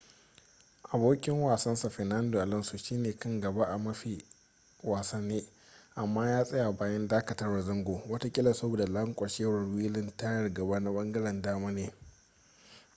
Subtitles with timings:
[0.93, 4.25] abokin wasansa fernando alonso shi ne kan gaba a mafi
[4.83, 5.43] wasane
[5.95, 11.71] amma ya tsaya bayan dakatawar zango watakila saboda lanƙwashewar wilin tayar gaba na ɓangaren dama
[11.71, 11.93] ne